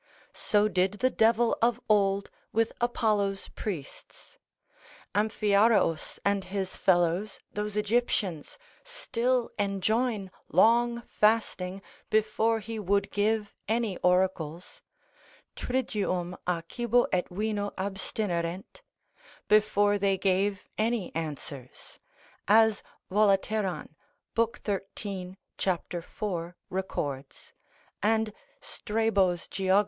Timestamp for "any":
13.67-13.95, 20.79-21.13